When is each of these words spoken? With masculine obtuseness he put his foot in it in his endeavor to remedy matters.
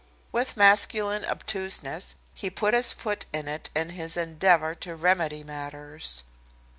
With 0.31 0.57
masculine 0.57 1.23
obtuseness 1.25 2.15
he 2.33 2.49
put 2.49 2.73
his 2.73 2.91
foot 2.91 3.27
in 3.31 3.47
it 3.47 3.69
in 3.75 3.89
his 3.89 4.17
endeavor 4.17 4.73
to 4.73 4.95
remedy 4.95 5.43
matters. 5.43 6.23